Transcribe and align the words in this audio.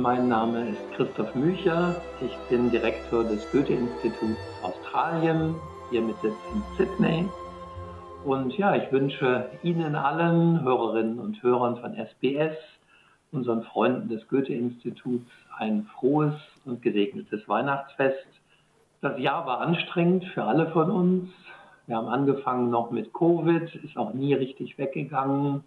Mein 0.00 0.28
Name 0.28 0.70
ist 0.70 0.92
Christoph 0.96 1.34
Mücher. 1.34 1.94
Ich 2.22 2.34
bin 2.48 2.70
Direktor 2.70 3.22
des 3.22 3.46
Goethe-Instituts 3.52 4.40
Australien, 4.62 5.54
hier 5.90 6.00
mit 6.00 6.18
Sitz 6.22 6.32
in 6.54 6.62
Sydney. 6.78 7.28
Und 8.24 8.56
ja, 8.56 8.74
ich 8.76 8.90
wünsche 8.90 9.50
Ihnen 9.62 9.94
allen, 9.94 10.62
Hörerinnen 10.62 11.18
und 11.18 11.42
Hörern 11.42 11.76
von 11.76 11.94
SBS, 11.94 12.56
unseren 13.30 13.62
Freunden 13.62 14.08
des 14.08 14.26
Goethe-Instituts, 14.28 15.30
ein 15.58 15.86
frohes 15.98 16.32
und 16.64 16.80
gesegnetes 16.80 17.46
Weihnachtsfest. 17.46 18.26
Das 19.02 19.18
Jahr 19.18 19.44
war 19.44 19.60
anstrengend 19.60 20.24
für 20.32 20.44
alle 20.44 20.70
von 20.70 20.90
uns. 20.90 21.28
Wir 21.86 21.96
haben 21.96 22.08
angefangen 22.08 22.70
noch 22.70 22.90
mit 22.90 23.12
Covid, 23.12 23.74
ist 23.74 23.98
auch 23.98 24.14
nie 24.14 24.32
richtig 24.32 24.78
weggegangen. 24.78 25.62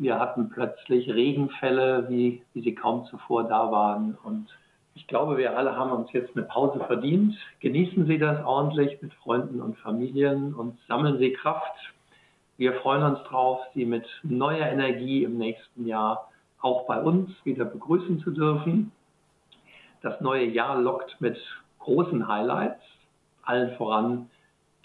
Wir 0.00 0.18
hatten 0.18 0.48
plötzlich 0.48 1.10
Regenfälle, 1.12 2.08
wie, 2.08 2.40
wie 2.54 2.62
sie 2.62 2.74
kaum 2.74 3.04
zuvor 3.04 3.44
da 3.44 3.70
waren. 3.70 4.16
Und 4.24 4.48
ich 4.94 5.06
glaube, 5.06 5.36
wir 5.36 5.58
alle 5.58 5.76
haben 5.76 5.90
uns 5.90 6.10
jetzt 6.12 6.34
eine 6.34 6.46
Pause 6.46 6.82
verdient. 6.86 7.36
Genießen 7.60 8.06
Sie 8.06 8.16
das 8.16 8.42
ordentlich 8.42 9.02
mit 9.02 9.12
Freunden 9.12 9.60
und 9.60 9.76
Familien 9.76 10.54
und 10.54 10.78
sammeln 10.88 11.18
Sie 11.18 11.34
Kraft. 11.34 11.76
Wir 12.56 12.72
freuen 12.80 13.02
uns 13.02 13.22
drauf, 13.24 13.60
Sie 13.74 13.84
mit 13.84 14.06
neuer 14.22 14.68
Energie 14.68 15.22
im 15.22 15.36
nächsten 15.36 15.86
Jahr 15.86 16.30
auch 16.62 16.86
bei 16.86 16.98
uns 16.98 17.32
wieder 17.44 17.66
begrüßen 17.66 18.20
zu 18.20 18.30
dürfen. 18.30 18.92
Das 20.00 20.18
neue 20.22 20.46
Jahr 20.46 20.80
lockt 20.80 21.20
mit 21.20 21.36
großen 21.78 22.26
Highlights, 22.26 22.80
allen 23.42 23.76
voran 23.76 24.30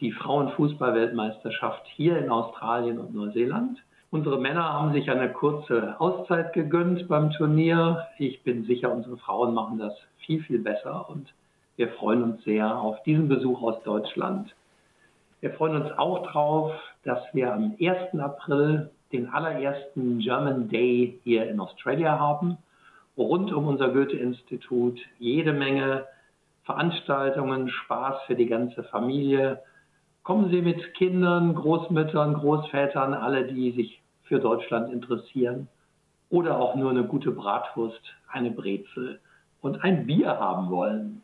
die 0.01 0.11
Frauenfußballweltmeisterschaft 0.11 1.87
hier 1.95 2.17
in 2.17 2.29
Australien 2.29 2.99
und 2.99 3.15
Neuseeland. 3.15 3.81
Unsere 4.15 4.39
Männer 4.39 4.71
haben 4.71 4.93
sich 4.93 5.11
eine 5.11 5.29
kurze 5.29 5.99
Auszeit 5.99 6.53
gegönnt 6.53 7.09
beim 7.09 7.31
Turnier. 7.31 8.07
Ich 8.17 8.41
bin 8.43 8.63
sicher, 8.63 8.89
unsere 8.89 9.17
Frauen 9.17 9.53
machen 9.53 9.77
das 9.77 9.93
viel, 10.19 10.41
viel 10.41 10.59
besser 10.59 11.09
und 11.09 11.33
wir 11.75 11.89
freuen 11.89 12.23
uns 12.23 12.43
sehr 12.45 12.79
auf 12.79 13.03
diesen 13.03 13.27
Besuch 13.27 13.62
aus 13.62 13.84
Deutschland. 13.84 14.55
Wir 15.41 15.51
freuen 15.51 15.81
uns 15.81 15.91
auch 15.98 16.23
darauf, 16.27 16.71
dass 17.03 17.20
wir 17.34 17.53
am 17.53 17.75
1. 17.77 18.17
April 18.17 18.90
den 19.12 19.27
allerersten 19.27 20.20
German 20.20 20.70
Day 20.70 21.20
hier 21.25 21.49
in 21.49 21.59
Australia 21.59 22.18
haben, 22.18 22.57
rund 23.18 23.51
um 23.51 23.68
unser 23.68 23.90
Goethe-Institut 23.90 24.97
jede 25.20 25.51
Menge 25.51 26.05
Veranstaltungen, 26.63 27.68
Spaß 27.68 28.21
für 28.27 28.35
die 28.35 28.47
ganze 28.47 28.85
Familie. 28.85 29.62
Kommen 30.23 30.51
Sie 30.51 30.62
mit 30.62 30.93
Kindern, 30.93 31.53
Großmüttern, 31.53 32.35
Großvätern, 32.35 33.13
alle, 33.13 33.43
die 33.43 33.71
sich 33.71 34.01
für 34.26 34.40
Deutschland 34.40 34.91
interessieren 34.91 35.68
oder 36.29 36.59
auch 36.59 36.76
nur 36.76 36.90
eine 36.90 37.04
gute 37.04 37.31
Bratwurst, 37.31 38.01
eine 38.31 38.51
Brezel 38.51 39.20
und 39.62 39.84
ein 39.84 40.05
Bier 40.05 40.40
haben 40.40 40.70
wollen. 40.70 41.21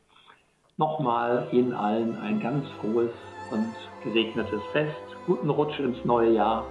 Nochmal 0.77 1.47
Ihnen 1.51 1.73
allen 1.73 2.17
ein 2.19 2.39
ganz 2.39 2.65
frohes 2.79 3.11
und 3.51 3.73
gesegnetes 4.03 4.61
Fest, 4.71 4.95
guten 5.25 5.49
Rutsch 5.49 5.79
ins 5.79 6.03
neue 6.05 6.33
Jahr 6.33 6.65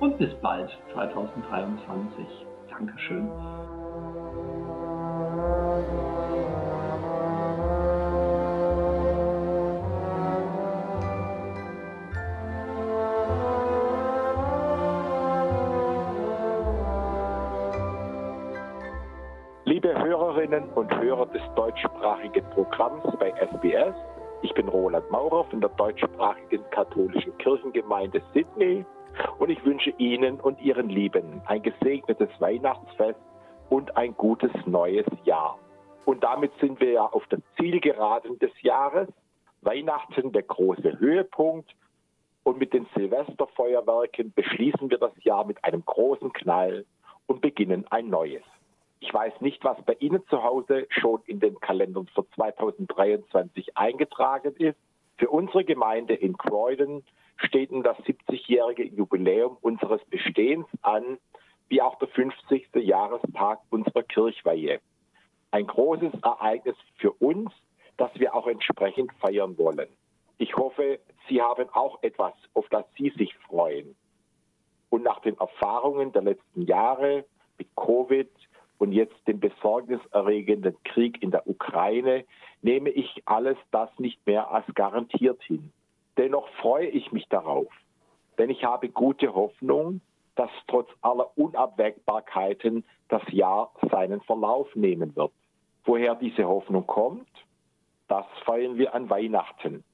und 0.00 0.18
bis 0.18 0.32
bald 0.40 0.70
2023. 0.94 2.26
Dankeschön. 2.70 3.28
Hörerinnen 19.84 20.68
und 20.74 20.94
Hörer 20.96 21.26
des 21.26 21.42
deutschsprachigen 21.56 22.44
Programms 22.50 23.02
bei 23.18 23.30
SBS. 23.30 23.94
Ich 24.42 24.54
bin 24.54 24.68
Roland 24.68 25.10
Maurer 25.10 25.44
von 25.44 25.60
der 25.60 25.70
deutschsprachigen 25.70 26.62
katholischen 26.70 27.36
Kirchengemeinde 27.38 28.22
Sydney 28.32 28.86
und 29.38 29.50
ich 29.50 29.64
wünsche 29.64 29.90
Ihnen 29.98 30.40
und 30.40 30.60
Ihren 30.60 30.88
Lieben 30.88 31.42
ein 31.46 31.62
gesegnetes 31.62 32.28
Weihnachtsfest 32.38 33.18
und 33.70 33.96
ein 33.96 34.16
gutes 34.16 34.52
neues 34.66 35.06
Jahr. 35.24 35.58
Und 36.04 36.22
damit 36.22 36.52
sind 36.60 36.80
wir 36.80 36.92
ja 36.92 37.04
auf 37.04 37.26
der 37.26 37.40
Zielgeraden 37.56 38.38
des 38.38 38.52
Jahres. 38.62 39.08
Weihnachten 39.62 40.30
der 40.32 40.42
große 40.42 41.00
Höhepunkt 41.00 41.74
und 42.44 42.58
mit 42.58 42.72
den 42.72 42.86
Silvesterfeuerwerken 42.94 44.32
beschließen 44.32 44.90
wir 44.90 44.98
das 44.98 45.12
Jahr 45.24 45.44
mit 45.44 45.62
einem 45.64 45.84
großen 45.84 46.32
Knall 46.32 46.84
und 47.26 47.40
beginnen 47.40 47.84
ein 47.90 48.08
neues. 48.08 48.42
Ich 49.02 49.12
weiß 49.12 49.40
nicht, 49.40 49.64
was 49.64 49.76
bei 49.84 49.94
Ihnen 49.94 50.24
zu 50.28 50.44
Hause 50.44 50.86
schon 50.88 51.22
in 51.26 51.40
den 51.40 51.58
Kalendern 51.58 52.06
für 52.14 52.24
2023 52.36 53.76
eingetragen 53.76 54.54
ist. 54.58 54.78
Für 55.18 55.28
unsere 55.28 55.64
Gemeinde 55.64 56.14
in 56.14 56.38
Croydon 56.38 57.02
steht 57.36 57.72
nun 57.72 57.82
das 57.82 57.98
70-jährige 57.98 58.84
Jubiläum 58.84 59.56
unseres 59.60 60.00
Bestehens 60.04 60.66
an, 60.82 61.18
wie 61.68 61.82
auch 61.82 61.98
der 61.98 62.06
50. 62.08 62.68
Jahrestag 62.76 63.58
unserer 63.70 64.04
Kirchweihe. 64.04 64.78
Ein 65.50 65.66
großes 65.66 66.12
Ereignis 66.22 66.76
für 66.98 67.10
uns, 67.10 67.50
das 67.96 68.12
wir 68.14 68.36
auch 68.36 68.46
entsprechend 68.46 69.12
feiern 69.14 69.58
wollen. 69.58 69.88
Ich 70.38 70.56
hoffe, 70.56 71.00
Sie 71.28 71.42
haben 71.42 71.68
auch 71.70 72.00
etwas, 72.04 72.34
auf 72.54 72.68
das 72.68 72.84
Sie 72.96 73.10
sich 73.10 73.34
freuen. 73.48 73.96
Und 74.90 75.02
nach 75.02 75.18
den 75.22 75.36
Erfahrungen 75.38 76.12
der 76.12 76.22
letzten 76.22 76.62
Jahre 76.62 77.24
mit 77.58 77.74
Covid, 77.74 78.30
und 78.82 78.90
jetzt 78.90 79.14
den 79.28 79.38
besorgniserregenden 79.38 80.76
Krieg 80.82 81.22
in 81.22 81.30
der 81.30 81.46
Ukraine, 81.46 82.24
nehme 82.62 82.90
ich 82.90 83.22
alles 83.26 83.56
das 83.70 83.88
nicht 84.00 84.26
mehr 84.26 84.50
als 84.50 84.66
garantiert 84.74 85.40
hin. 85.44 85.70
Dennoch 86.16 86.48
freue 86.60 86.88
ich 86.88 87.12
mich 87.12 87.28
darauf, 87.28 87.68
denn 88.38 88.50
ich 88.50 88.64
habe 88.64 88.88
gute 88.88 89.36
Hoffnung, 89.36 90.00
dass 90.34 90.50
trotz 90.66 90.88
aller 91.00 91.30
Unabwägbarkeiten 91.38 92.82
das 93.08 93.22
Jahr 93.28 93.70
seinen 93.88 94.20
Verlauf 94.22 94.74
nehmen 94.74 95.14
wird. 95.14 95.30
Woher 95.84 96.16
diese 96.16 96.48
Hoffnung 96.48 96.84
kommt, 96.84 97.30
das 98.08 98.26
feiern 98.44 98.78
wir 98.78 98.96
an 98.96 99.08
Weihnachten. 99.08 99.84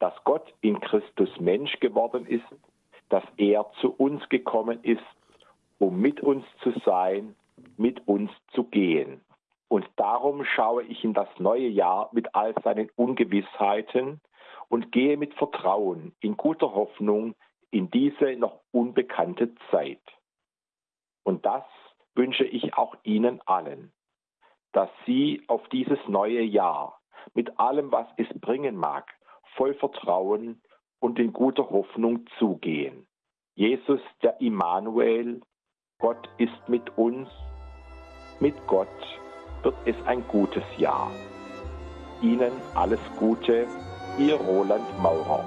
Dass 0.00 0.12
Gott 0.24 0.52
in 0.60 0.80
Christus 0.80 1.30
Mensch 1.40 1.80
geworden 1.80 2.26
ist, 2.26 2.44
dass 3.08 3.24
er 3.38 3.64
zu 3.80 3.90
uns 3.90 4.28
gekommen 4.28 4.80
ist, 4.82 5.00
um 5.78 5.98
mit 5.98 6.20
uns 6.20 6.44
zu 6.62 6.78
sein 6.84 7.34
mit 7.78 8.06
uns 8.06 8.30
zu 8.52 8.64
gehen. 8.64 9.24
Und 9.68 9.88
darum 9.96 10.44
schaue 10.44 10.82
ich 10.84 11.04
in 11.04 11.14
das 11.14 11.28
neue 11.38 11.68
Jahr 11.68 12.08
mit 12.12 12.34
all 12.34 12.54
seinen 12.62 12.90
Ungewissheiten 12.96 14.20
und 14.68 14.92
gehe 14.92 15.16
mit 15.16 15.34
Vertrauen, 15.34 16.14
in 16.20 16.36
guter 16.36 16.74
Hoffnung 16.74 17.34
in 17.70 17.90
diese 17.90 18.36
noch 18.36 18.60
unbekannte 18.72 19.54
Zeit. 19.70 20.02
Und 21.22 21.44
das 21.44 21.64
wünsche 22.14 22.44
ich 22.44 22.74
auch 22.74 22.96
Ihnen 23.02 23.40
allen, 23.46 23.92
dass 24.72 24.88
Sie 25.04 25.42
auf 25.46 25.68
dieses 25.68 25.98
neue 26.08 26.42
Jahr 26.42 27.00
mit 27.34 27.58
allem, 27.58 27.92
was 27.92 28.06
es 28.16 28.26
bringen 28.40 28.76
mag, 28.76 29.12
voll 29.54 29.74
Vertrauen 29.74 30.62
und 31.00 31.18
in 31.18 31.32
guter 31.32 31.68
Hoffnung 31.68 32.26
zugehen. 32.38 33.06
Jesus, 33.54 34.00
der 34.22 34.40
Immanuel, 34.40 35.42
Gott 35.98 36.28
ist 36.38 36.68
mit 36.68 36.96
uns 36.96 37.28
mit 38.40 38.54
Gott 38.66 38.88
wird 39.62 39.74
es 39.84 39.96
ein 40.06 40.26
gutes 40.28 40.64
Jahr. 40.76 41.10
Ihnen 42.22 42.52
alles 42.74 43.00
Gute, 43.18 43.66
Ihr 44.18 44.36
Roland 44.36 44.98
Maurer. 45.00 45.44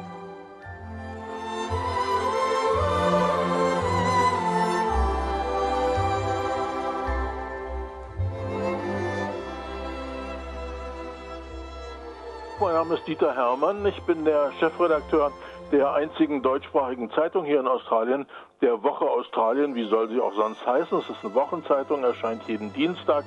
Mein 12.60 12.74
Name 12.74 12.94
ist 12.96 13.08
Dieter 13.08 13.36
Hermann. 13.36 13.86
Ich 13.88 14.00
bin 14.04 14.24
der 14.24 14.52
Chefredakteur 14.60 15.32
der 15.72 15.94
einzigen 15.94 16.42
deutschsprachigen 16.42 17.10
Zeitung 17.12 17.46
hier 17.46 17.60
in 17.60 17.68
Australien, 17.68 18.26
der 18.62 18.84
Woche 18.84 19.06
Australien. 19.10 19.74
Wie 19.74 19.86
soll 19.86 20.10
sie 20.10 20.20
auch 20.20 20.34
sonst 20.34 20.66
heißen? 20.66 20.98
Es 20.98 21.10
ist 21.10 21.24
eine 21.24 21.34
Wochenzeitung, 21.34 22.04
erscheint 22.04 22.44
jeden 22.48 22.74
Dienstag, 22.74 23.24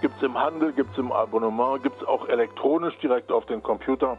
gibt 0.00 0.16
es 0.16 0.22
im 0.22 0.38
Handel, 0.38 0.72
gibt 0.72 0.92
es 0.92 0.98
im 0.98 1.10
Abonnement, 1.10 1.82
gibt 1.82 2.00
es 2.00 2.06
auch 2.06 2.28
elektronisch 2.28 2.96
direkt 2.98 3.32
auf 3.32 3.46
den 3.46 3.62
Computer. 3.62 4.16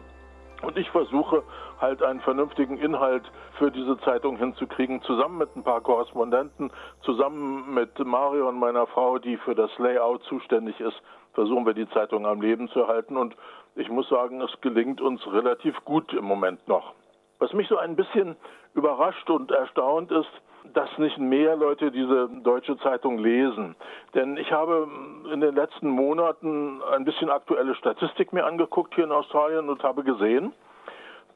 Und 0.62 0.78
ich 0.78 0.90
versuche 0.92 1.44
halt 1.80 2.04
einen 2.04 2.20
vernünftigen 2.20 2.78
Inhalt 2.78 3.24
für 3.58 3.72
diese 3.72 3.98
Zeitung 4.00 4.36
hinzukriegen, 4.36 5.02
zusammen 5.04 5.38
mit 5.38 5.56
ein 5.56 5.64
paar 5.64 5.80
Korrespondenten, 5.80 6.72
zusammen 7.04 7.74
mit 7.74 7.98
Mario 8.00 8.50
und 8.50 8.60
meiner 8.60 8.88
Frau, 8.88 9.20
die 9.20 9.38
für 9.38 9.56
das 9.56 9.72
Layout 9.78 10.22
zuständig 10.24 10.78
ist, 10.82 11.02
versuchen 11.34 11.66
wir 11.66 11.74
die 11.74 11.90
Zeitung 11.92 12.26
am 12.26 12.42
Leben 12.42 12.68
zu 12.68 12.88
halten. 12.88 13.16
Und 13.16 13.38
ich 13.76 13.90
muss 13.90 14.10
sagen, 14.10 14.42
es 14.42 14.52
gelingt 14.60 15.00
uns 15.00 15.26
relativ 15.32 15.78
gut 15.86 16.12
im 16.14 16.26
Moment 16.26 16.68
noch. 16.68 16.94
Was 17.40 17.54
mich 17.54 17.68
so 17.68 17.78
ein 17.78 17.96
bisschen 17.96 18.36
überrascht 18.74 19.30
und 19.30 19.52
erstaunt 19.52 20.12
ist, 20.12 20.30
dass 20.74 20.90
nicht 20.98 21.18
mehr 21.18 21.56
Leute 21.56 21.92
diese 21.92 22.30
deutsche 22.44 22.78
Zeitung 22.80 23.18
lesen. 23.18 23.76
Denn 24.14 24.38
ich 24.38 24.52
habe 24.52 24.88
in 25.32 25.42
den 25.42 25.56
letzten 25.56 25.90
Monaten 25.90 26.82
ein 26.94 27.06
bisschen 27.06 27.30
aktuelle 27.30 27.76
Statistik 27.76 28.34
mir 28.34 28.46
angeguckt 28.46 28.94
hier 28.96 29.06
in 29.06 29.12
Australien 29.12 29.70
und 29.70 29.84
habe 29.84 30.04
gesehen, 30.04 30.54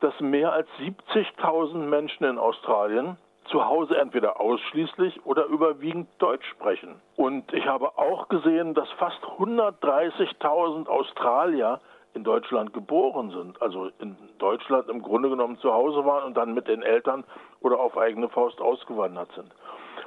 dass 0.02 0.20
mehr 0.20 0.52
als 0.52 0.68
70.000 0.80 1.78
Menschen 1.78 2.26
in 2.26 2.38
Australien 2.38 3.18
zu 3.46 3.66
Hause 3.66 3.98
entweder 3.98 4.40
ausschließlich 4.40 5.26
oder 5.26 5.46
überwiegend 5.46 6.10
Deutsch 6.20 6.46
sprechen. 6.50 7.02
Und 7.16 7.54
ich 7.54 7.66
habe 7.66 7.98
auch 7.98 8.28
gesehen, 8.28 8.74
dass 8.74 8.90
fast 8.92 9.22
130.000 9.38 10.88
Australier 10.88 11.80
in 12.14 12.24
Deutschland 12.24 12.74
geboren 12.74 13.32
sind, 13.32 13.62
also 13.62 13.90
in 14.00 14.16
Deutschland 14.38 14.90
im 14.90 15.02
Grunde 15.02 15.30
genommen 15.30 15.58
zu 15.60 15.74
Hause 15.74 16.06
waren 16.06 16.26
und 16.26 16.38
dann 16.38 16.54
mit 16.54 16.68
den 16.68 16.84
Eltern 16.84 17.24
oder 17.62 17.80
auf 17.80 17.98
eigene 17.98 18.30
Faust 18.30 18.62
ausgewandert 18.62 19.30
sind. 19.36 19.52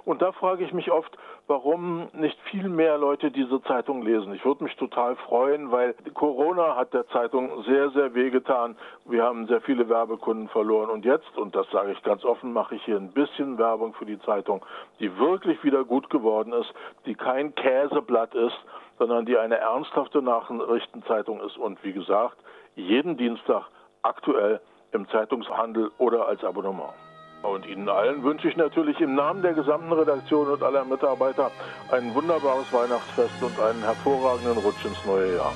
Und 0.06 0.22
da 0.22 0.30
frage 0.30 0.62
ich 0.62 0.72
mich 0.72 0.92
oft, 0.92 1.18
warum 1.48 2.08
nicht 2.12 2.38
viel 2.52 2.68
mehr 2.68 2.96
Leute 2.96 3.32
diese 3.32 3.60
Zeitung 3.64 4.02
lesen. 4.02 4.32
Ich 4.34 4.44
würde 4.44 4.62
mich 4.62 4.76
total 4.76 5.16
freuen, 5.16 5.72
weil 5.72 5.96
Corona 6.14 6.76
hat 6.76 6.94
der 6.94 7.08
Zeitung 7.08 7.64
sehr, 7.64 7.90
sehr 7.90 8.14
wehgetan. 8.14 8.76
Wir 9.04 9.24
haben 9.24 9.48
sehr 9.48 9.60
viele 9.60 9.88
Werbekunden 9.88 10.48
verloren. 10.48 10.90
Und 10.90 11.04
jetzt, 11.04 11.36
und 11.36 11.56
das 11.56 11.68
sage 11.72 11.90
ich 11.90 12.00
ganz 12.04 12.24
offen, 12.24 12.52
mache 12.52 12.76
ich 12.76 12.84
hier 12.84 12.96
ein 12.96 13.10
bisschen 13.10 13.58
Werbung 13.58 13.94
für 13.94 14.06
die 14.06 14.20
Zeitung, 14.20 14.64
die 15.00 15.18
wirklich 15.18 15.62
wieder 15.64 15.84
gut 15.84 16.08
geworden 16.08 16.52
ist, 16.52 16.72
die 17.04 17.16
kein 17.16 17.52
Käseblatt 17.56 18.32
ist, 18.32 18.56
sondern 18.98 19.26
die 19.26 19.36
eine 19.36 19.56
ernsthafte 19.56 20.22
Nachrichtenzeitung 20.22 21.40
ist 21.40 21.58
und 21.58 21.82
wie 21.82 21.92
gesagt, 21.92 22.36
jeden 22.76 23.16
Dienstag 23.16 23.64
aktuell 24.02 24.60
im 24.92 25.08
Zeitungshandel 25.08 25.90
oder 25.98 26.28
als 26.28 26.44
Abonnement. 26.44 26.94
Und 27.42 27.66
Ihnen 27.66 27.88
allen 27.88 28.22
wünsche 28.22 28.48
ich 28.48 28.56
natürlich 28.56 29.00
im 29.00 29.14
Namen 29.14 29.42
der 29.42 29.52
gesamten 29.52 29.92
Redaktion 29.92 30.48
und 30.48 30.62
aller 30.62 30.84
Mitarbeiter 30.84 31.50
ein 31.90 32.14
wunderbares 32.14 32.72
Weihnachtsfest 32.72 33.42
und 33.42 33.58
einen 33.60 33.82
hervorragenden 33.82 34.58
Rutsch 34.58 34.84
ins 34.84 35.04
neue 35.06 35.36
Jahr. 35.36 35.52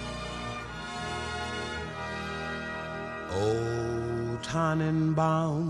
O 3.32 4.36
Tannenbaum, 4.42 5.66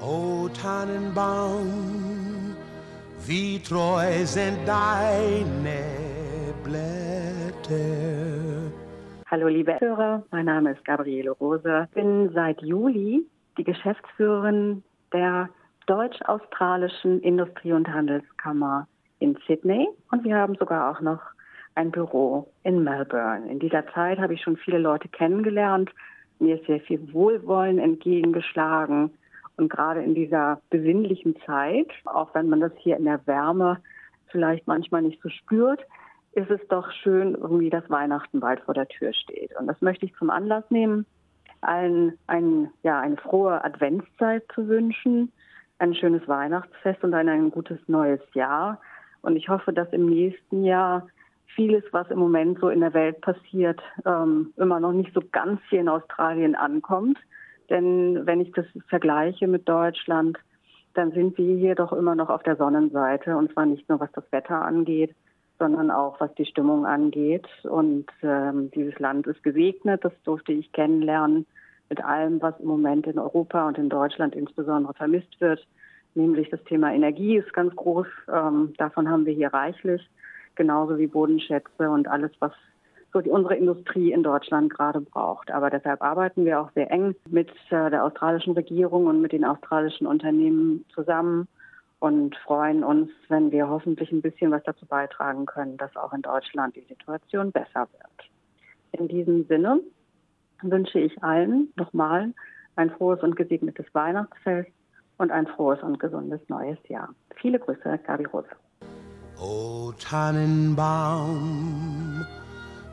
O 0.00 0.48
Tannenbaum, 0.48 1.66
wie 3.26 3.58
treu 3.60 4.24
sind 4.24 4.58
deine 4.66 5.84
Blätter. 6.64 7.76
Hallo 9.28 9.48
liebe 9.48 9.78
Hörer, 9.80 10.22
mein 10.30 10.44
Name 10.46 10.72
ist 10.72 10.84
Gabriele 10.84 11.32
Rose. 11.32 11.88
Ich 11.88 11.94
bin 11.94 12.30
seit 12.32 12.62
Juli 12.62 13.26
die 13.56 13.64
Geschäftsführerin 13.64 14.82
der 15.12 15.48
Deutsch-Australischen 15.86 17.20
Industrie- 17.20 17.72
und 17.72 17.88
Handelskammer 17.88 18.88
in 19.18 19.38
Sydney 19.46 19.88
und 20.10 20.24
wir 20.24 20.36
haben 20.36 20.56
sogar 20.56 20.90
auch 20.90 21.00
noch 21.00 21.20
ein 21.74 21.90
Büro 21.90 22.50
in 22.64 22.82
Melbourne. 22.82 23.50
In 23.50 23.58
dieser 23.58 23.86
Zeit 23.92 24.18
habe 24.18 24.34
ich 24.34 24.42
schon 24.42 24.56
viele 24.56 24.78
Leute 24.78 25.08
kennengelernt, 25.08 25.90
mir 26.38 26.56
ist 26.56 26.66
sehr 26.66 26.80
viel 26.80 27.12
Wohlwollen 27.12 27.78
entgegengeschlagen 27.78 29.10
und 29.56 29.70
gerade 29.70 30.02
in 30.02 30.14
dieser 30.14 30.60
besinnlichen 30.70 31.36
Zeit, 31.46 31.88
auch 32.04 32.34
wenn 32.34 32.48
man 32.48 32.60
das 32.60 32.72
hier 32.78 32.96
in 32.96 33.04
der 33.04 33.26
Wärme 33.26 33.78
vielleicht 34.28 34.66
manchmal 34.66 35.02
nicht 35.02 35.22
so 35.22 35.28
spürt, 35.28 35.80
ist 36.32 36.50
es 36.50 36.60
doch 36.68 36.90
schön, 36.90 37.34
irgendwie, 37.34 37.70
dass 37.70 37.88
Weihnachten 37.88 38.40
bald 38.40 38.60
vor 38.60 38.74
der 38.74 38.88
Tür 38.88 39.14
steht. 39.14 39.56
Und 39.58 39.66
das 39.66 39.80
möchte 39.80 40.04
ich 40.04 40.14
zum 40.16 40.28
Anlass 40.28 40.64
nehmen, 40.68 41.06
allen 41.66 42.18
ein, 42.26 42.70
ja, 42.82 43.00
eine 43.00 43.16
frohe 43.16 43.64
Adventszeit 43.64 44.44
zu 44.54 44.68
wünschen, 44.68 45.32
ein 45.78 45.94
schönes 45.94 46.26
Weihnachtsfest 46.26 47.02
und 47.04 47.14
ein, 47.14 47.28
ein 47.28 47.50
gutes 47.50 47.78
neues 47.86 48.20
Jahr. 48.34 48.80
Und 49.22 49.36
ich 49.36 49.48
hoffe, 49.48 49.72
dass 49.72 49.92
im 49.92 50.06
nächsten 50.06 50.64
Jahr 50.64 51.06
vieles, 51.54 51.84
was 51.92 52.10
im 52.10 52.18
Moment 52.18 52.60
so 52.60 52.68
in 52.68 52.80
der 52.80 52.94
Welt 52.94 53.20
passiert, 53.20 53.80
ähm, 54.04 54.52
immer 54.56 54.80
noch 54.80 54.92
nicht 54.92 55.12
so 55.14 55.20
ganz 55.32 55.60
hier 55.68 55.80
in 55.80 55.88
Australien 55.88 56.54
ankommt. 56.54 57.18
Denn 57.68 58.26
wenn 58.26 58.40
ich 58.40 58.52
das 58.52 58.66
vergleiche 58.88 59.48
mit 59.48 59.68
Deutschland, 59.68 60.38
dann 60.94 61.12
sind 61.12 61.36
wir 61.36 61.56
hier 61.56 61.74
doch 61.74 61.92
immer 61.92 62.14
noch 62.14 62.30
auf 62.30 62.42
der 62.42 62.56
Sonnenseite. 62.56 63.36
Und 63.36 63.52
zwar 63.52 63.66
nicht 63.66 63.88
nur 63.88 64.00
was 64.00 64.12
das 64.12 64.24
Wetter 64.30 64.62
angeht, 64.62 65.14
sondern 65.58 65.90
auch 65.90 66.20
was 66.20 66.34
die 66.34 66.46
Stimmung 66.46 66.86
angeht. 66.86 67.46
Und 67.64 68.06
ähm, 68.22 68.70
dieses 68.72 68.98
Land 68.98 69.26
ist 69.26 69.42
gesegnet, 69.42 70.04
das 70.04 70.12
durfte 70.24 70.52
ich 70.52 70.72
kennenlernen, 70.72 71.46
mit 71.88 72.04
allem, 72.04 72.42
was 72.42 72.58
im 72.58 72.66
Moment 72.66 73.06
in 73.06 73.18
Europa 73.18 73.66
und 73.68 73.78
in 73.78 73.88
Deutschland 73.88 74.34
insbesondere 74.34 74.94
vermisst 74.94 75.40
wird. 75.40 75.64
Nämlich 76.14 76.50
das 76.50 76.62
Thema 76.64 76.92
Energie 76.92 77.36
ist 77.36 77.52
ganz 77.52 77.74
groß. 77.76 78.06
Ähm, 78.32 78.74
davon 78.78 79.08
haben 79.08 79.26
wir 79.26 79.34
hier 79.34 79.52
reichlich, 79.52 80.02
genauso 80.54 80.98
wie 80.98 81.06
Bodenschätze 81.06 81.88
und 81.90 82.08
alles, 82.08 82.32
was 82.40 82.52
so 83.12 83.20
die, 83.20 83.30
unsere 83.30 83.54
Industrie 83.54 84.12
in 84.12 84.22
Deutschland 84.22 84.72
gerade 84.72 85.00
braucht. 85.00 85.50
Aber 85.50 85.70
deshalb 85.70 86.02
arbeiten 86.02 86.44
wir 86.44 86.60
auch 86.60 86.70
sehr 86.74 86.90
eng 86.90 87.14
mit 87.28 87.50
äh, 87.70 87.90
der 87.90 88.04
australischen 88.04 88.54
Regierung 88.54 89.06
und 89.06 89.20
mit 89.20 89.32
den 89.32 89.44
australischen 89.44 90.06
Unternehmen 90.06 90.84
zusammen 90.92 91.46
und 92.06 92.36
freuen 92.36 92.84
uns, 92.84 93.10
wenn 93.28 93.50
wir 93.50 93.68
hoffentlich 93.68 94.12
ein 94.12 94.22
bisschen 94.22 94.52
was 94.52 94.62
dazu 94.62 94.86
beitragen 94.86 95.44
können, 95.44 95.76
dass 95.76 95.96
auch 95.96 96.12
in 96.12 96.22
Deutschland 96.22 96.76
die 96.76 96.86
Situation 96.88 97.50
besser 97.50 97.88
wird. 97.90 98.30
In 98.92 99.08
diesem 99.08 99.44
Sinne 99.46 99.80
wünsche 100.62 101.00
ich 101.00 101.20
allen 101.24 101.72
nochmal 101.74 102.32
ein 102.76 102.90
frohes 102.90 103.24
und 103.24 103.34
gesegnetes 103.34 103.86
Weihnachtsfest 103.92 104.70
und 105.18 105.32
ein 105.32 105.48
frohes 105.48 105.82
und 105.82 105.98
gesundes 105.98 106.38
neues 106.46 106.78
Jahr. 106.86 107.08
Viele 107.40 107.58
Grüße, 107.58 107.98
Gabi 108.06 108.26
Rose. 108.26 108.46
O 109.40 109.92
Tannenbaum, 109.98 112.24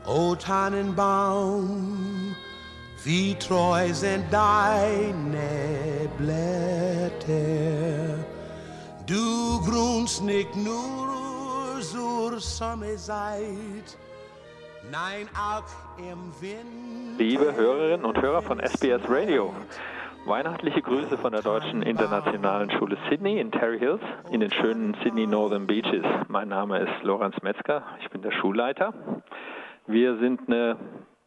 O 0.08 0.34
Tannenbaum, 0.34 2.34
wie 3.04 3.36
treu 3.36 3.92
sind 3.92 4.24
deine 4.32 6.08
Blätter 6.18 8.33
Du 9.06 9.60
grunst 9.60 10.24
nicht 10.24 10.56
nur 10.56 11.78
zur 11.80 12.40
Sommerzeit, 12.40 13.98
nein 14.90 15.28
auch 15.34 15.64
im 15.98 16.32
Wind. 16.40 17.18
Liebe 17.18 17.54
Hörerinnen 17.54 18.06
und 18.06 18.22
Hörer 18.22 18.40
von 18.40 18.60
SBS 18.60 19.02
Radio, 19.06 19.52
Weihnachtliche 20.24 20.80
Grüße 20.80 21.18
von 21.18 21.32
der 21.32 21.42
Deutschen 21.42 21.82
Internationalen 21.82 22.70
Schule 22.70 22.96
Sydney 23.10 23.40
in 23.40 23.52
Terry 23.52 23.78
Hills 23.78 24.00
in 24.30 24.40
den 24.40 24.50
schönen 24.50 24.96
Sydney 25.02 25.26
Northern 25.26 25.66
Beaches. 25.66 26.04
Mein 26.28 26.48
Name 26.48 26.78
ist 26.78 27.02
Lorenz 27.02 27.36
Metzger, 27.42 27.82
ich 28.00 28.08
bin 28.08 28.22
der 28.22 28.32
Schulleiter. 28.32 28.94
Wir 29.86 30.16
sind 30.16 30.40
eine 30.46 30.78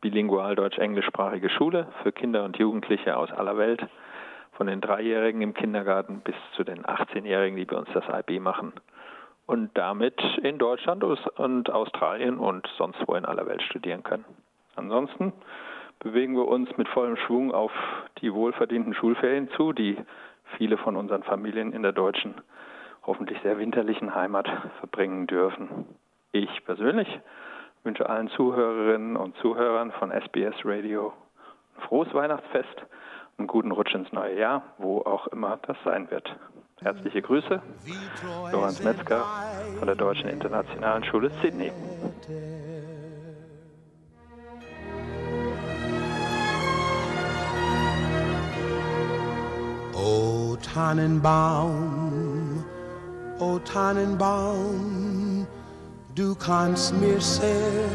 bilingual 0.01 0.55
deutsch-englischsprachige 0.55 1.51
Schule 1.51 1.85
für 2.01 2.11
Kinder 2.11 2.43
und 2.43 2.57
Jugendliche 2.57 3.15
aus 3.15 3.31
aller 3.31 3.55
Welt 3.59 3.85
von 4.57 4.67
den 4.67 4.81
Dreijährigen 4.81 5.41
im 5.41 5.53
Kindergarten 5.53 6.21
bis 6.21 6.35
zu 6.55 6.63
den 6.63 6.83
18-Jährigen, 6.83 7.57
die 7.57 7.65
bei 7.65 7.77
uns 7.77 7.89
das 7.93 8.03
IB 8.09 8.39
machen 8.39 8.73
und 9.45 9.69
damit 9.77 10.19
in 10.41 10.57
Deutschland 10.57 11.03
und 11.03 11.69
Australien 11.69 12.39
und 12.39 12.67
sonst 12.77 12.99
wo 13.07 13.13
in 13.13 13.23
aller 13.23 13.45
Welt 13.45 13.61
studieren 13.61 14.03
können. 14.03 14.25
Ansonsten 14.75 15.31
bewegen 15.99 16.35
wir 16.35 16.47
uns 16.47 16.75
mit 16.77 16.87
vollem 16.89 17.17
Schwung 17.17 17.53
auf 17.53 17.71
die 18.21 18.33
wohlverdienten 18.33 18.95
Schulferien 18.95 19.49
zu, 19.51 19.73
die 19.73 19.95
viele 20.57 20.77
von 20.77 20.95
unseren 20.95 21.23
Familien 21.23 21.71
in 21.71 21.83
der 21.83 21.93
deutschen, 21.93 22.33
hoffentlich 23.05 23.39
sehr 23.41 23.59
winterlichen 23.59 24.15
Heimat 24.15 24.49
verbringen 24.79 25.27
dürfen. 25.27 25.85
Ich 26.31 26.65
persönlich 26.65 27.07
wünsche 27.83 28.09
allen 28.09 28.27
Zuhörerinnen 28.29 29.17
und 29.17 29.37
Zuhörern 29.37 29.91
von 29.93 30.11
SBS 30.11 30.55
Radio 30.65 31.13
ein 31.77 31.83
frohes 31.83 32.13
Weihnachtsfest 32.13 32.85
einen 33.37 33.47
guten 33.47 33.71
Rutsch 33.71 33.93
ins 33.93 34.11
neue 34.11 34.39
Jahr, 34.39 34.63
wo 34.77 35.01
auch 35.01 35.27
immer 35.27 35.57
das 35.67 35.77
sein 35.85 36.09
wird. 36.09 36.35
Herzliche 36.81 37.21
Grüße, 37.21 37.61
Lorenz 38.51 38.83
Metzger 38.83 39.23
von 39.77 39.87
der 39.87 39.95
Deutschen 39.95 40.29
Internationalen 40.29 41.03
Schule 41.03 41.31
Sydney. 41.41 41.71
O 49.93 50.55
Tannenbaum, 50.73 52.63
o 53.39 53.59
Tannenbaum, 53.59 55.47
du 56.15 56.35
kannst 56.35 56.93
mir 56.99 57.19
sehr 57.19 57.89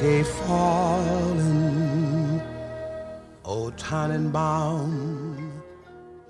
gefallen. 0.00 1.65
O 3.48 3.70
Tannenbaum, 3.76 5.36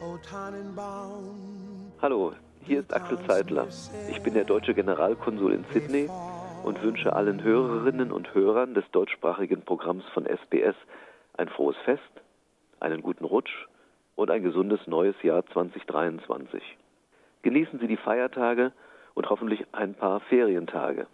O 0.03 0.19
Tannenbaum. 0.19 1.91
Hallo, 2.03 2.35
hier 2.61 2.81
ist 2.81 2.93
Axel 2.93 3.19
Zeitler. 3.27 3.67
Ich 4.11 4.21
bin 4.21 4.35
der 4.35 4.45
deutsche 4.45 4.75
Generalkonsul 4.75 5.55
in 5.55 5.65
Sydney 5.73 6.11
und 6.63 6.83
wünsche 6.83 7.17
allen 7.17 7.43
Hörerinnen 7.43 8.13
und 8.13 8.35
Hörern 8.35 8.75
des 8.75 8.85
deutschsprachigen 8.93 9.63
Programms 9.63 10.05
von 10.13 10.27
SBS 10.27 10.77
ein 11.39 11.49
frohes 11.49 11.79
Fest, 11.87 12.03
einen 12.81 13.01
guten 13.01 13.25
Rutsch 13.25 13.67
und 14.15 14.31
ein 14.31 14.43
gesundes 14.43 14.87
neues 14.87 15.17
Jahr 15.23 15.47
2023. 15.47 16.63
Genießen 17.41 17.79
Sie 17.79 17.87
die 17.87 17.97
Feiertage 17.97 18.73
und 19.15 19.31
hoffentlich 19.31 19.65
ein 19.73 19.95
paar 19.95 20.21
Ferientage. 20.21 21.07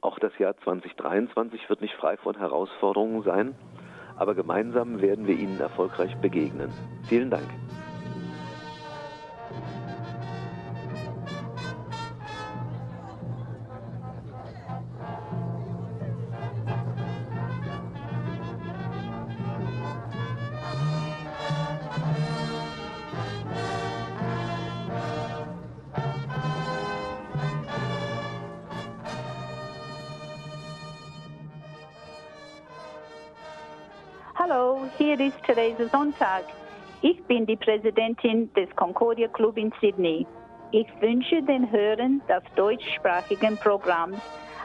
Auch 0.00 0.18
das 0.18 0.36
Jahr 0.36 0.56
2023 0.64 1.68
wird 1.68 1.80
nicht 1.80 1.94
frei 1.94 2.16
von 2.16 2.36
Herausforderungen 2.36 3.22
sein, 3.22 3.54
aber 4.16 4.34
gemeinsam 4.34 5.00
werden 5.00 5.26
wir 5.26 5.36
ihnen 5.36 5.60
erfolgreich 5.60 6.16
begegnen. 6.16 6.70
Vielen 7.08 7.30
Dank. 7.30 7.48
Hallo, 34.46 34.82
hier 34.98 35.18
ist 35.20 35.42
Therese 35.44 35.88
Sonntag. 35.88 36.44
Ich 37.00 37.22
bin 37.24 37.46
die 37.46 37.56
Präsidentin 37.56 38.52
des 38.52 38.68
Concordia 38.76 39.26
Club 39.28 39.56
in 39.56 39.72
Sydney. 39.80 40.26
Ich 40.70 40.86
wünsche 41.00 41.42
den 41.42 41.70
Hörern 41.70 42.20
des 42.28 42.42
deutschsprachigen 42.54 43.56
Programms 43.56 44.18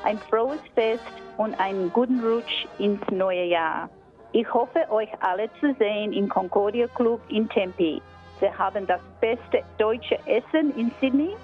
ein 0.04 0.18
frohes 0.18 0.60
Fest 0.76 1.06
und 1.38 1.58
einen 1.62 1.94
guten 1.94 2.20
Rutsch 2.20 2.66
ins 2.78 3.00
neue 3.10 3.46
Jahr. 3.46 3.90
Ich 4.34 4.54
hoffe, 4.54 4.86
euch 4.90 5.10
alle 5.22 5.50
zu 5.62 5.74
sehen 5.76 6.12
im 6.12 6.28
Concordia 6.28 6.88
Club 6.88 7.22
in 7.30 7.48
Tempe. 7.48 8.02
Wir 8.42 8.58
haben 8.58 8.86
das 8.86 9.02
beste 9.22 9.64
deutsche 9.78 10.20
Essen 10.26 10.76
in 10.76 10.92
Sydney 11.00 11.38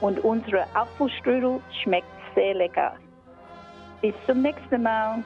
und 0.00 0.24
unsere 0.24 0.64
Apfelstrudel 0.72 1.60
schmeckt 1.82 2.06
sehr 2.34 2.54
lecker. 2.54 2.94
Bis 4.00 4.14
zum 4.26 4.40
nächsten 4.40 4.82
Mal. 4.82 5.22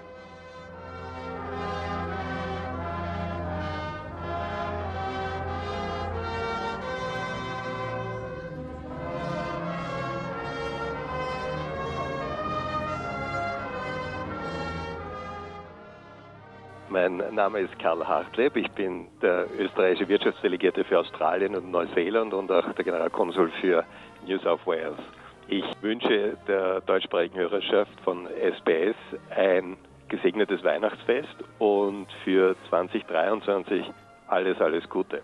Mein 16.90 17.22
Name 17.36 17.60
ist 17.60 17.78
Karl 17.78 18.04
Hartleb. 18.04 18.56
Ich 18.56 18.68
bin 18.72 19.06
der 19.22 19.46
österreichische 19.56 20.08
Wirtschaftsdelegierte 20.08 20.82
für 20.82 20.98
Australien 20.98 21.54
und 21.54 21.70
Neuseeland 21.70 22.34
und 22.34 22.50
auch 22.50 22.72
der 22.72 22.84
Generalkonsul 22.84 23.48
für 23.60 23.84
New 24.26 24.36
South 24.40 24.66
Wales. 24.66 24.98
Ich 25.46 25.64
wünsche 25.82 26.36
der 26.48 26.80
deutschsprachigen 26.80 27.38
Hörerschaft 27.38 27.92
von 28.02 28.26
SBS 28.26 28.96
ein 29.30 29.76
gesegnetes 30.08 30.64
Weihnachtsfest 30.64 31.36
und 31.60 32.08
für 32.24 32.56
2023 32.70 33.88
alles, 34.26 34.60
alles 34.60 34.88
Gute. 34.88 35.22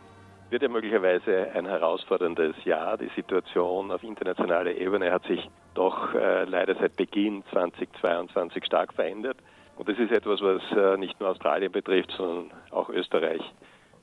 Wird 0.50 0.62
ja 0.62 0.68
möglicherweise 0.68 1.48
ein 1.52 1.66
herausforderndes 1.66 2.64
Jahr. 2.64 2.96
Die 2.96 3.10
Situation 3.16 3.90
auf 3.90 4.04
internationaler 4.04 4.70
Ebene 4.70 5.10
hat 5.10 5.24
sich 5.24 5.50
doch 5.74 6.14
äh, 6.14 6.44
leider 6.44 6.76
seit 6.76 6.94
Beginn 6.94 7.42
2022 7.50 8.64
stark 8.64 8.94
verändert. 8.94 9.38
Und 9.76 9.88
das 9.88 9.98
ist 9.98 10.10
etwas, 10.10 10.40
was 10.40 10.62
äh, 10.72 10.96
nicht 10.96 11.18
nur 11.20 11.30
Australien 11.30 11.70
betrifft, 11.70 12.10
sondern 12.12 12.50
auch 12.70 12.88
Österreich. 12.88 13.42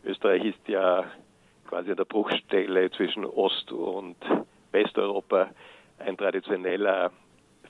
Österreich 0.05 0.45
ist 0.45 0.67
ja 0.67 1.05
quasi 1.67 1.91
an 1.91 1.97
der 1.97 2.05
Bruchstelle 2.05 2.91
zwischen 2.91 3.25
Ost- 3.25 3.71
und 3.71 4.17
Westeuropa 4.71 5.49
ein 5.99 6.17
traditioneller 6.17 7.11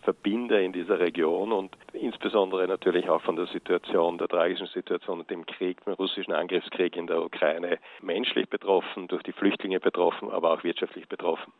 Verbinder 0.03 0.59
in 0.59 0.73
dieser 0.73 0.99
Region 0.99 1.53
und 1.53 1.77
insbesondere 1.93 2.67
natürlich 2.67 3.09
auch 3.09 3.21
von 3.21 3.37
der 3.37 3.45
Situation, 3.47 4.17
der 4.17 4.27
tragischen 4.27 4.67
Situation 4.67 5.21
und 5.21 5.29
dem 5.29 5.45
Krieg, 5.45 5.83
dem 5.85 5.93
russischen 5.93 6.33
Angriffskrieg 6.33 6.97
in 6.97 7.07
der 7.07 7.23
Ukraine 7.23 7.79
menschlich 8.01 8.49
betroffen, 8.49 9.07
durch 9.07 9.23
die 9.23 9.31
Flüchtlinge 9.31 9.79
betroffen, 9.79 10.29
aber 10.29 10.51
auch 10.51 10.63
wirtschaftlich 10.63 11.07
betroffen. 11.07 11.53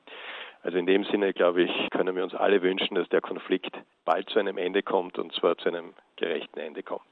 Also 0.63 0.77
in 0.77 0.85
dem 0.85 1.03
Sinne, 1.03 1.33
glaube 1.33 1.63
ich, 1.63 1.89
können 1.91 2.15
wir 2.15 2.23
uns 2.23 2.33
alle 2.33 2.61
wünschen, 2.61 2.95
dass 2.95 3.09
der 3.09 3.19
Konflikt 3.19 3.77
bald 4.05 4.29
zu 4.29 4.39
einem 4.39 4.57
Ende 4.57 4.81
kommt 4.81 5.19
und 5.19 5.33
zwar 5.33 5.57
zu 5.57 5.67
einem 5.67 5.93
gerechten 6.15 6.59
Ende 6.59 6.83
kommt. 6.83 7.03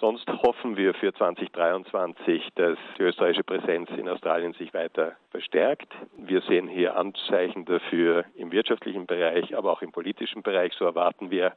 Sonst 0.00 0.28
hoffen 0.28 0.76
wir 0.76 0.94
für 0.94 1.12
2023, 1.12 2.48
dass 2.54 2.78
die 2.98 3.02
österreichische 3.02 3.44
Präsenz 3.44 3.90
in 3.90 4.08
Australien 4.08 4.52
sich 4.54 4.72
weiter 4.74 5.16
verstärkt. 5.30 5.92
Wir 6.16 6.40
sehen 6.42 6.68
hier 6.68 6.96
Anzeichen 6.96 7.64
dafür 7.64 8.24
im 8.36 8.52
wirtschaftlichen 8.52 9.06
Bereich, 9.06 9.56
aber 9.56 9.72
auch 9.72 9.82
im 9.82 9.92
politischen 9.92 10.42
Bereich. 10.42 10.72
So 10.74 10.84
erwarten 10.84 11.30
wir 11.30 11.52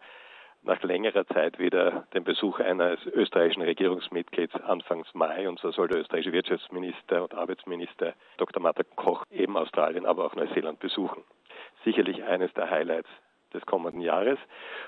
nach 0.67 0.83
längerer 0.83 1.25
Zeit 1.27 1.57
wieder 1.59 2.05
den 2.13 2.25
Besuch 2.25 2.59
eines 2.59 2.99
österreichischen 3.07 3.63
Regierungsmitglieds 3.63 4.53
Anfangs 4.55 5.07
Mai. 5.13 5.47
Und 5.47 5.59
so 5.59 5.71
soll 5.71 5.87
der 5.87 6.01
österreichische 6.01 6.33
Wirtschaftsminister 6.33 7.23
und 7.23 7.33
Arbeitsminister 7.33 8.13
Dr. 8.37 8.61
Martha 8.61 8.83
Koch 8.95 9.23
eben 9.31 9.57
Australien, 9.57 10.05
aber 10.05 10.25
auch 10.25 10.35
Neuseeland 10.35 10.79
besuchen. 10.79 11.23
Sicherlich 11.85 12.23
eines 12.23 12.53
der 12.53 12.69
Highlights 12.69 13.09
des 13.53 13.65
kommenden 13.65 14.01
Jahres. 14.01 14.37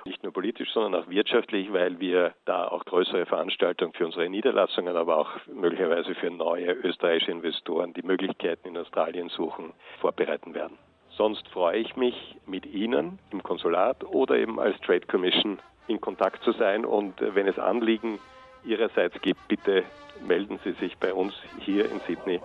Nicht 0.05 0.21
nur 0.21 0.33
politisch, 0.33 0.69
sondern 0.73 1.01
auch 1.01 1.09
wirtschaftlich, 1.09 1.71
weil 1.71 1.99
wir 2.01 2.33
da 2.43 2.67
auch 2.67 2.83
größere 2.83 3.25
Veranstaltungen 3.25 3.93
für 3.93 4.05
unsere 4.05 4.29
Niederlassungen, 4.29 4.97
aber 4.97 5.17
auch 5.17 5.31
möglicherweise 5.47 6.13
für 6.15 6.29
neue 6.29 6.73
österreichische 6.73 7.31
Investoren, 7.31 7.93
die 7.93 8.03
Möglichkeiten 8.03 8.67
in 8.67 8.77
Australien 8.77 9.29
suchen, 9.29 9.73
vorbereiten 10.01 10.53
werden. 10.53 10.77
Sonst 11.19 11.49
freue 11.49 11.79
ich 11.79 11.97
mich, 11.97 12.37
mit 12.45 12.65
Ihnen 12.65 13.19
im 13.31 13.43
Konsulat 13.43 14.05
oder 14.05 14.37
eben 14.37 14.57
als 14.57 14.79
Trade 14.79 15.05
Commission 15.05 15.59
in 15.89 15.99
Kontakt 15.99 16.41
zu 16.45 16.53
sein. 16.53 16.85
Und 16.85 17.15
wenn 17.19 17.45
es 17.45 17.59
Anliegen 17.59 18.19
Ihrerseits 18.63 19.19
gibt, 19.21 19.45
bitte 19.49 19.83
melden 20.25 20.61
Sie 20.63 20.71
sich 20.71 20.97
bei 20.97 21.13
uns 21.13 21.33
hier 21.59 21.91
in 21.91 21.99
Sydney 22.07 22.39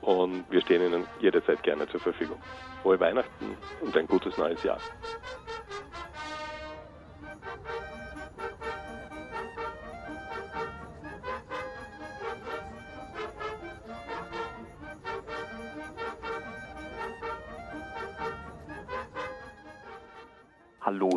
und 0.00 0.44
wir 0.48 0.60
stehen 0.60 0.82
Ihnen 0.86 1.08
jederzeit 1.18 1.60
gerne 1.64 1.88
zur 1.88 1.98
Verfügung. 1.98 2.40
Frohe 2.82 3.00
Weihnachten 3.00 3.56
und 3.80 3.96
ein 3.96 4.06
gutes 4.06 4.38
neues 4.38 4.62
Jahr. 4.62 4.78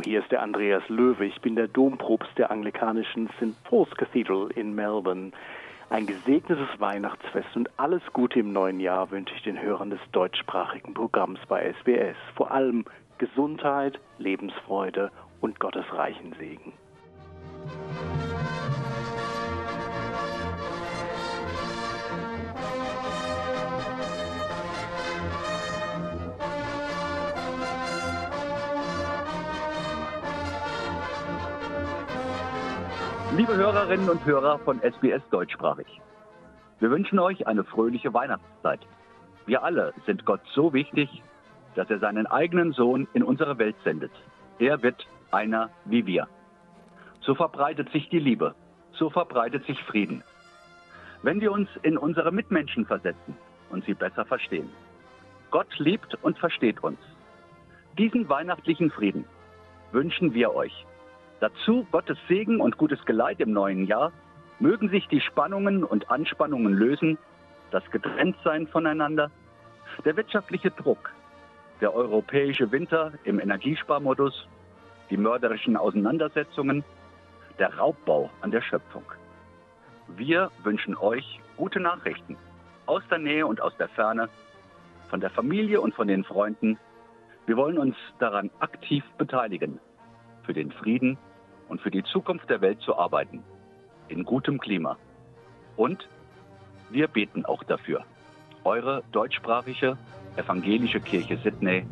Hier 0.07 0.21
ist 0.21 0.31
der 0.31 0.41
Andreas 0.41 0.87
Löwe. 0.87 1.25
Ich 1.25 1.41
bin 1.41 1.57
der 1.57 1.67
Dompropst 1.67 2.37
der 2.37 2.49
anglikanischen 2.49 3.27
St. 3.35 3.61
Paul's 3.65 3.89
Cathedral 3.97 4.49
in 4.55 4.73
Melbourne. 4.73 5.31
Ein 5.89 6.07
gesegnetes 6.07 6.69
Weihnachtsfest 6.79 7.53
und 7.55 7.69
alles 7.77 8.01
Gute 8.13 8.39
im 8.39 8.53
neuen 8.53 8.79
Jahr 8.79 9.11
wünsche 9.11 9.35
ich 9.35 9.43
den 9.43 9.61
Hörern 9.61 9.89
des 9.89 9.99
deutschsprachigen 10.13 10.93
Programms 10.93 11.39
bei 11.49 11.73
SBS. 11.73 12.15
Vor 12.35 12.51
allem 12.51 12.85
Gesundheit, 13.17 13.99
Lebensfreude 14.17 15.11
und 15.41 15.59
Gottes 15.59 15.85
reichen 15.91 16.33
Segen. 16.39 16.71
Hörerinnen 33.57 34.07
und 34.07 34.23
Hörer 34.23 34.59
von 34.59 34.79
SBS 34.81 35.23
Deutschsprachig, 35.31 35.87
wir 36.79 36.91
wünschen 36.91 37.17
euch 37.17 37.47
eine 37.47 37.63
fröhliche 37.63 38.13
Weihnachtszeit. 38.13 38.81
Wir 39.47 39.63
alle 39.63 39.95
sind 40.05 40.25
Gott 40.25 40.41
so 40.53 40.73
wichtig, 40.73 41.23
dass 41.73 41.89
er 41.89 41.97
seinen 41.97 42.27
eigenen 42.27 42.71
Sohn 42.73 43.07
in 43.15 43.23
unsere 43.23 43.57
Welt 43.57 43.75
sendet. 43.83 44.11
Er 44.59 44.83
wird 44.83 45.07
einer 45.31 45.71
wie 45.85 46.05
wir. 46.05 46.27
So 47.21 47.33
verbreitet 47.33 47.89
sich 47.89 48.07
die 48.09 48.19
Liebe, 48.19 48.53
so 48.91 49.09
verbreitet 49.09 49.65
sich 49.65 49.81
Frieden. 49.85 50.23
Wenn 51.23 51.41
wir 51.41 51.51
uns 51.51 51.67
in 51.81 51.97
unsere 51.97 52.31
Mitmenschen 52.31 52.85
versetzen 52.85 53.35
und 53.71 53.83
sie 53.85 53.95
besser 53.95 54.25
verstehen. 54.25 54.69
Gott 55.49 55.79
liebt 55.79 56.13
und 56.21 56.37
versteht 56.37 56.83
uns. 56.83 56.99
Diesen 57.97 58.29
weihnachtlichen 58.29 58.91
Frieden 58.91 59.25
wünschen 59.91 60.35
wir 60.35 60.53
euch 60.53 60.85
Dazu 61.39 61.85
Gottes 61.91 62.17
Segen 62.27 62.59
und 62.61 62.77
gutes 62.77 63.05
Geleit 63.05 63.39
im 63.39 63.51
neuen 63.51 63.85
Jahr. 63.85 64.11
Mögen 64.59 64.89
sich 64.89 65.07
die 65.07 65.21
Spannungen 65.21 65.83
und 65.83 66.09
Anspannungen 66.09 66.73
lösen, 66.73 67.17
das 67.69 67.83
Getrenntsein 67.91 68.65
voneinander, 68.65 69.29
der 70.03 70.17
wirtschaftliche 70.17 70.71
Druck, 70.71 71.11
der 71.79 71.93
europäische 71.93 72.71
Winter 72.71 73.11
im 73.23 73.39
Energiesparmodus, 73.39 74.47
die 75.11 75.17
mörderischen 75.17 75.77
Auseinandersetzungen, 75.77 76.83
der 77.59 77.77
Raubbau 77.77 78.31
an 78.41 78.49
der 78.49 78.61
Schöpfung. 78.61 79.03
Wir 80.07 80.49
wünschen 80.63 80.97
euch 80.97 81.39
gute 81.55 81.79
Nachrichten. 81.79 82.37
aus 82.87 83.03
der 83.11 83.19
Nähe 83.19 83.45
und 83.45 83.61
aus 83.61 83.75
der 83.77 83.89
Ferne, 83.89 84.29
von 85.09 85.19
der 85.19 85.29
Familie 85.29 85.81
und 85.81 85.93
von 85.93 86.07
den 86.07 86.23
Freunden. 86.23 86.79
Wir 87.45 87.57
wollen 87.57 87.77
uns 87.77 87.95
daran 88.17 88.49
aktiv 88.59 89.03
beteiligen, 89.17 89.79
für 90.43 90.53
den 90.53 90.71
Frieden 90.71 91.17
und 91.69 91.81
für 91.81 91.91
die 91.91 92.03
Zukunft 92.03 92.49
der 92.49 92.61
Welt 92.61 92.81
zu 92.81 92.97
arbeiten, 92.97 93.43
in 94.07 94.23
gutem 94.23 94.59
Klima. 94.59 94.97
Und 95.75 96.07
wir 96.89 97.07
beten 97.07 97.45
auch 97.45 97.63
dafür. 97.63 98.03
Eure 98.63 99.03
deutschsprachige 99.11 99.97
evangelische 100.35 100.99
Kirche 100.99 101.37
Sydney, 101.37 101.85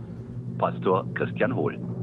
Pastor 0.58 1.06
Christian 1.14 1.56
Hohl. 1.56 1.95